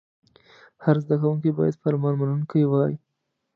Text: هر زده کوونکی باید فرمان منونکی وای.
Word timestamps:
هر 0.83 0.95
زده 1.03 1.15
کوونکی 1.21 1.49
باید 1.57 1.81
فرمان 1.83 2.13
منونکی 2.19 2.63
وای. 2.67 2.93